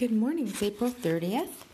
Good 0.00 0.12
morning. 0.12 0.48
It's 0.48 0.62
April 0.62 0.90
30th. 0.90 1.66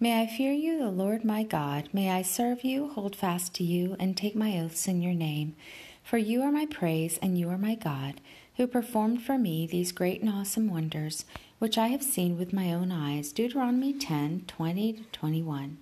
May 0.00 0.22
I 0.22 0.26
fear 0.26 0.54
you, 0.54 0.78
the 0.78 0.88
Lord 0.88 1.22
my 1.22 1.42
God. 1.42 1.90
May 1.92 2.10
I 2.10 2.22
serve 2.22 2.64
you, 2.64 2.88
hold 2.88 3.14
fast 3.14 3.52
to 3.56 3.62
you, 3.62 3.94
and 3.98 4.16
take 4.16 4.34
my 4.34 4.58
oaths 4.58 4.88
in 4.88 5.02
your 5.02 5.12
name. 5.12 5.54
For 6.02 6.16
you 6.16 6.40
are 6.40 6.50
my 6.50 6.64
praise, 6.64 7.18
and 7.20 7.38
you 7.38 7.50
are 7.50 7.58
my 7.58 7.74
God, 7.74 8.22
who 8.56 8.66
performed 8.66 9.20
for 9.20 9.36
me 9.36 9.66
these 9.66 9.92
great 9.92 10.22
and 10.22 10.30
awesome 10.30 10.70
wonders, 10.70 11.26
which 11.58 11.76
I 11.76 11.88
have 11.88 12.02
seen 12.02 12.38
with 12.38 12.54
my 12.54 12.72
own 12.72 12.90
eyes. 12.90 13.32
Deuteronomy 13.32 13.92
10 13.92 14.44
20 14.46 14.92
to 14.94 15.02
21. 15.12 15.76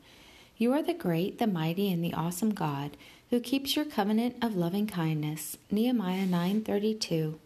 You 0.57 0.73
are 0.73 0.83
the 0.83 0.93
great, 0.93 1.39
the 1.39 1.47
mighty, 1.47 1.93
and 1.93 2.03
the 2.03 2.15
awesome 2.15 2.53
God, 2.53 2.97
who 3.31 3.39
keeps 3.39 3.77
your 3.77 3.85
covenant 3.85 4.43
of 4.43 4.57
loving 4.57 4.89
kindness. 4.89 5.57
Nehemiah 5.71 6.27
9 6.27 6.65
32. 6.65 7.39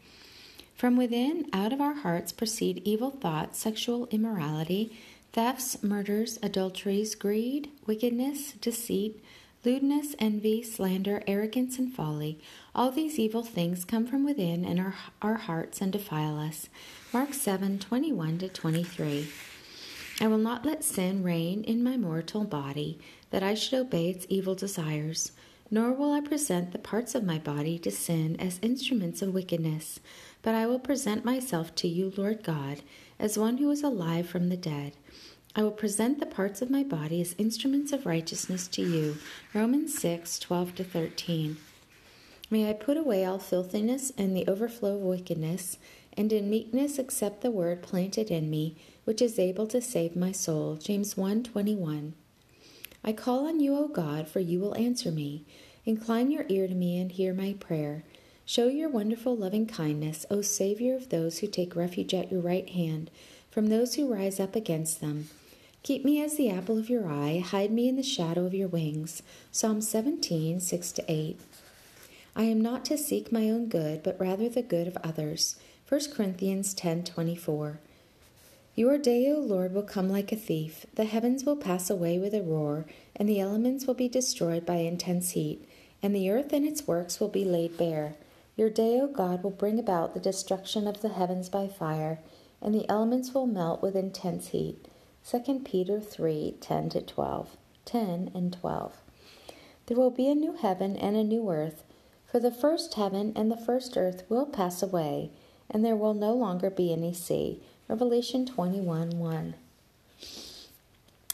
From 0.80 0.96
within, 0.96 1.44
out 1.52 1.74
of 1.74 1.80
our 1.82 1.92
hearts 1.92 2.32
proceed 2.32 2.80
evil 2.86 3.10
thoughts, 3.10 3.58
sexual 3.58 4.08
immorality, 4.10 4.98
thefts, 5.30 5.82
murders, 5.82 6.38
adulteries, 6.42 7.14
greed, 7.14 7.68
wickedness, 7.86 8.52
deceit, 8.52 9.22
lewdness, 9.62 10.14
envy, 10.18 10.62
slander, 10.62 11.22
arrogance, 11.26 11.78
and 11.78 11.92
folly. 11.92 12.40
All 12.74 12.90
these 12.90 13.18
evil 13.18 13.42
things 13.42 13.84
come 13.84 14.06
from 14.06 14.24
within 14.24 14.64
and 14.64 14.80
our, 14.80 14.94
our 15.20 15.34
hearts 15.34 15.82
and 15.82 15.92
defile 15.92 16.38
us. 16.38 16.70
Mark 17.12 17.34
7 17.34 17.78
21 17.78 18.38
to 18.38 18.48
23. 18.48 19.28
I 20.18 20.26
will 20.28 20.38
not 20.38 20.64
let 20.64 20.82
sin 20.82 21.22
reign 21.22 21.62
in 21.62 21.84
my 21.84 21.98
mortal 21.98 22.44
body, 22.44 22.98
that 23.28 23.42
I 23.42 23.52
should 23.52 23.78
obey 23.78 24.08
its 24.08 24.24
evil 24.30 24.54
desires 24.54 25.32
nor 25.70 25.92
will 25.92 26.12
I 26.12 26.20
present 26.20 26.72
the 26.72 26.78
parts 26.78 27.14
of 27.14 27.24
my 27.24 27.38
body 27.38 27.78
to 27.78 27.90
sin 27.90 28.36
as 28.40 28.58
instruments 28.60 29.22
of 29.22 29.32
wickedness, 29.32 30.00
but 30.42 30.54
I 30.54 30.66
will 30.66 30.80
present 30.80 31.24
myself 31.24 31.74
to 31.76 31.88
you, 31.88 32.12
Lord 32.16 32.42
God, 32.42 32.82
as 33.18 33.38
one 33.38 33.58
who 33.58 33.70
is 33.70 33.82
alive 33.82 34.28
from 34.28 34.48
the 34.48 34.56
dead. 34.56 34.94
I 35.54 35.62
will 35.62 35.70
present 35.70 36.20
the 36.20 36.26
parts 36.26 36.62
of 36.62 36.70
my 36.70 36.82
body 36.82 37.20
as 37.20 37.34
instruments 37.38 37.92
of 37.92 38.06
righteousness 38.06 38.68
to 38.68 38.82
you. 38.82 39.16
Romans 39.52 39.96
6 39.98 40.38
12 40.38 40.74
to 40.76 40.84
13. 40.84 41.56
May 42.50 42.68
I 42.68 42.72
put 42.72 42.96
away 42.96 43.24
all 43.24 43.38
filthiness 43.38 44.12
and 44.18 44.36
the 44.36 44.46
overflow 44.48 44.96
of 44.96 45.02
wickedness, 45.02 45.78
and 46.16 46.32
in 46.32 46.50
meekness 46.50 46.98
accept 46.98 47.42
the 47.42 47.50
word 47.50 47.82
planted 47.82 48.30
in 48.30 48.50
me, 48.50 48.76
which 49.04 49.22
is 49.22 49.38
able 49.38 49.66
to 49.68 49.80
save 49.80 50.16
my 50.16 50.32
soul. 50.32 50.76
James 50.76 51.16
1 51.16 51.44
21. 51.44 52.14
I 53.02 53.12
call 53.12 53.46
on 53.46 53.60
you, 53.60 53.76
O 53.76 53.88
God, 53.88 54.28
for 54.28 54.40
you 54.40 54.60
will 54.60 54.76
answer 54.76 55.10
me. 55.10 55.44
Incline 55.84 56.30
your 56.30 56.44
ear 56.48 56.68
to 56.68 56.74
me 56.74 57.00
and 57.00 57.10
hear 57.10 57.32
my 57.32 57.54
prayer. 57.58 58.04
Show 58.44 58.68
your 58.68 58.88
wonderful 58.88 59.36
loving 59.36 59.66
kindness, 59.66 60.26
O 60.30 60.42
Savior 60.42 60.96
of 60.96 61.08
those 61.08 61.38
who 61.38 61.46
take 61.46 61.76
refuge 61.76 62.12
at 62.12 62.30
your 62.30 62.40
right 62.40 62.68
hand, 62.68 63.10
from 63.50 63.68
those 63.68 63.94
who 63.94 64.12
rise 64.12 64.38
up 64.38 64.54
against 64.54 65.00
them. 65.00 65.28
Keep 65.82 66.04
me 66.04 66.22
as 66.22 66.36
the 66.36 66.50
apple 66.50 66.76
of 66.76 66.90
your 66.90 67.08
eye, 67.08 67.42
hide 67.44 67.70
me 67.70 67.88
in 67.88 67.96
the 67.96 68.02
shadow 68.02 68.44
of 68.44 68.52
your 68.52 68.68
wings. 68.68 69.22
Psalm 69.50 69.80
17, 69.80 70.60
6 70.60 71.00
8. 71.08 71.40
I 72.36 72.42
am 72.44 72.60
not 72.60 72.84
to 72.86 72.98
seek 72.98 73.32
my 73.32 73.48
own 73.48 73.68
good, 73.68 74.02
but 74.02 74.20
rather 74.20 74.48
the 74.48 74.62
good 74.62 74.86
of 74.86 74.98
others. 74.98 75.56
1 75.88 76.12
Corinthians 76.12 76.74
10 76.74 77.04
24. 77.04 77.80
Your 78.76 78.98
day, 78.98 79.30
O 79.32 79.38
Lord, 79.38 79.74
will 79.74 79.82
come 79.82 80.08
like 80.08 80.30
a 80.30 80.36
thief. 80.36 80.86
The 80.94 81.04
heavens 81.04 81.44
will 81.44 81.56
pass 81.56 81.90
away 81.90 82.18
with 82.18 82.32
a 82.32 82.42
roar, 82.42 82.86
and 83.16 83.28
the 83.28 83.40
elements 83.40 83.86
will 83.86 83.94
be 83.94 84.08
destroyed 84.08 84.64
by 84.64 84.76
intense 84.76 85.32
heat, 85.32 85.68
and 86.00 86.14
the 86.14 86.30
earth 86.30 86.52
and 86.52 86.64
its 86.64 86.86
works 86.86 87.18
will 87.18 87.28
be 87.28 87.44
laid 87.44 87.76
bare. 87.76 88.14
Your 88.56 88.70
day, 88.70 89.00
O 89.00 89.08
God, 89.08 89.42
will 89.42 89.50
bring 89.50 89.78
about 89.80 90.14
the 90.14 90.20
destruction 90.20 90.86
of 90.86 91.02
the 91.02 91.08
heavens 91.08 91.48
by 91.48 91.66
fire, 91.66 92.20
and 92.62 92.72
the 92.72 92.88
elements 92.88 93.34
will 93.34 93.46
melt 93.46 93.82
with 93.82 93.96
intense 93.96 94.48
heat. 94.48 94.86
2 95.28 95.62
Peter 95.64 96.00
3 96.00 96.56
10 96.60 96.88
to 96.90 97.02
12. 97.02 97.56
10 97.84 98.30
and 98.34 98.52
12. 98.52 98.96
There 99.86 99.96
will 99.96 100.12
be 100.12 100.28
a 100.28 100.34
new 100.34 100.52
heaven 100.52 100.94
and 100.96 101.16
a 101.16 101.24
new 101.24 101.50
earth, 101.50 101.82
for 102.24 102.38
the 102.38 102.52
first 102.52 102.94
heaven 102.94 103.32
and 103.34 103.50
the 103.50 103.56
first 103.56 103.96
earth 103.96 104.22
will 104.28 104.46
pass 104.46 104.80
away, 104.80 105.32
and 105.68 105.84
there 105.84 105.96
will 105.96 106.14
no 106.14 106.32
longer 106.32 106.70
be 106.70 106.92
any 106.92 107.12
sea. 107.12 107.60
Revelation 107.90 108.46
21 108.46 109.18
1. 109.18 109.54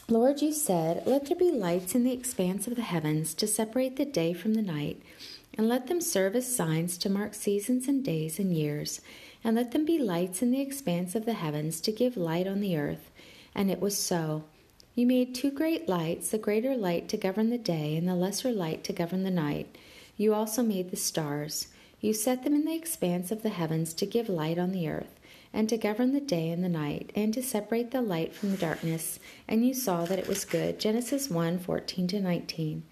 Lord, 0.09 0.41
you 0.41 0.55
said, 0.55 1.07
Let 1.07 1.27
there 1.27 1.37
be 1.37 1.51
lights 1.51 1.95
in 1.95 2.03
the 2.03 2.15
expanse 2.15 2.67
of 2.67 2.77
the 2.77 2.81
heavens 2.81 3.35
to 3.35 3.47
separate 3.47 3.97
the 3.97 4.07
day 4.07 4.33
from 4.33 4.55
the 4.55 4.63
night, 4.63 5.03
and 5.59 5.69
let 5.69 5.89
them 5.89 6.01
serve 6.01 6.35
as 6.35 6.57
signs 6.57 6.97
to 6.97 7.11
mark 7.11 7.35
seasons 7.35 7.89
and 7.89 8.03
days 8.03 8.39
and 8.39 8.55
years, 8.57 9.03
and 9.45 9.55
let 9.55 9.73
them 9.73 9.85
be 9.85 9.99
lights 9.99 10.41
in 10.41 10.51
the 10.51 10.63
expanse 10.63 11.15
of 11.15 11.27
the 11.27 11.35
heavens 11.35 11.79
to 11.83 11.93
give 11.93 12.17
light 12.17 12.47
on 12.47 12.61
the 12.61 12.79
earth. 12.79 13.11
And 13.55 13.71
it 13.71 13.79
was 13.83 13.99
so. 13.99 14.45
You 14.95 15.07
made 15.07 15.35
two 15.35 15.51
great 15.51 15.91
lights, 15.91 16.31
the 16.31 16.39
greater 16.39 16.75
light 16.75 17.07
to 17.11 17.19
govern 17.19 17.51
the 17.51 17.59
day, 17.59 17.99
and 17.99 18.09
the 18.09 18.15
lesser 18.15 18.51
light 18.51 18.83
to 18.85 18.95
govern 18.95 19.25
the 19.25 19.31
night. 19.31 19.77
You 20.17 20.33
also 20.33 20.63
made 20.63 20.91
the 20.91 20.97
stars. 20.97 21.67
You 22.01 22.15
set 22.15 22.45
them 22.45 22.55
in 22.55 22.65
the 22.65 22.75
expanse 22.75 23.31
of 23.31 23.43
the 23.43 23.51
heavens 23.51 23.93
to 23.93 24.07
give 24.07 24.31
light 24.31 24.59
on 24.59 24.73
the 24.73 24.89
earth 24.89 25.17
and 25.57 25.71
to 25.71 25.79
govern 25.79 26.13
the 26.13 26.21
day 26.21 26.51
and 26.51 26.63
the 26.63 26.69
night, 26.69 27.11
and 27.15 27.33
to 27.33 27.43
separate 27.43 27.91
the 27.91 28.03
light 28.03 28.35
from 28.35 28.51
the 28.51 28.59
darkness. 28.59 29.19
And 29.49 29.67
you 29.67 29.73
saw 29.73 30.05
that 30.05 30.19
it 30.19 30.29
was 30.29 30.45
good. 30.45 30.79
Genesis 30.79 31.31
1 31.31 31.61
14 31.61 32.09
to 32.09 32.21
19. 32.21 32.83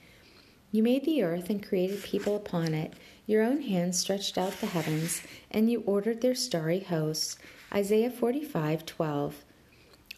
You 0.72 0.82
made 0.82 1.04
the 1.04 1.22
earth 1.22 1.50
and 1.50 1.62
created 1.62 2.02
people 2.02 2.34
upon 2.34 2.72
it. 2.72 2.94
Your 3.26 3.42
own 3.42 3.60
hand 3.60 3.94
stretched 3.94 4.38
out 4.38 4.58
the 4.62 4.66
heavens, 4.66 5.20
and 5.50 5.70
you 5.70 5.82
ordered 5.84 6.22
their 6.22 6.34
starry 6.34 6.80
hosts. 6.80 7.36
Isaiah 7.70 8.10
45 8.10 8.86
12. 8.86 9.44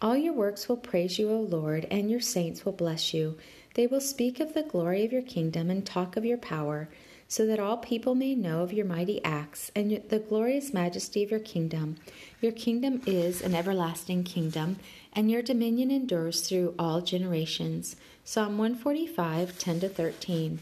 All 0.00 0.16
your 0.16 0.32
works 0.32 0.68
will 0.68 0.76
praise 0.76 1.18
you, 1.18 1.28
O 1.28 1.40
Lord, 1.40 1.88
and 1.90 2.08
your 2.08 2.20
saints 2.20 2.64
will 2.64 2.72
bless 2.72 3.12
you. 3.12 3.36
They 3.74 3.88
will 3.88 4.00
speak 4.00 4.38
of 4.38 4.54
the 4.54 4.62
glory 4.62 5.04
of 5.04 5.12
your 5.12 5.22
kingdom 5.22 5.68
and 5.68 5.84
talk 5.84 6.16
of 6.16 6.24
your 6.24 6.38
power 6.38 6.88
so 7.28 7.46
that 7.46 7.58
all 7.58 7.76
people 7.76 8.14
may 8.14 8.34
know 8.34 8.62
of 8.62 8.72
your 8.72 8.86
mighty 8.86 9.22
acts 9.24 9.70
and 9.74 10.02
the 10.08 10.18
glorious 10.18 10.72
majesty 10.72 11.22
of 11.22 11.30
your 11.30 11.40
kingdom. 11.40 11.96
Your 12.40 12.52
kingdom 12.52 13.02
is 13.06 13.42
an 13.42 13.54
everlasting 13.54 14.24
kingdom, 14.24 14.76
and 15.12 15.30
your 15.30 15.42
dominion 15.42 15.90
endures 15.90 16.40
through 16.42 16.74
all 16.78 17.00
generations. 17.00 17.96
Psalm 18.24 18.58
145, 18.58 19.58
10 19.58 19.80
13. 19.80 20.58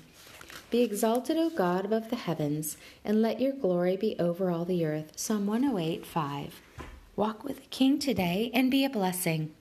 Be 0.70 0.82
exalted, 0.82 1.36
O 1.36 1.50
God, 1.50 1.84
above 1.84 2.10
the 2.10 2.16
heavens, 2.16 2.76
and 3.04 3.22
let 3.22 3.40
your 3.40 3.52
glory 3.52 3.96
be 3.96 4.16
over 4.18 4.50
all 4.50 4.64
the 4.64 4.84
earth. 4.84 5.12
Psalm 5.14 5.46
108, 5.46 6.04
5. 6.04 6.60
Walk 7.16 7.44
with 7.44 7.56
the 7.56 7.66
King 7.68 7.98
today 7.98 8.50
and 8.52 8.70
be 8.70 8.84
a 8.84 8.90
blessing. 8.90 9.54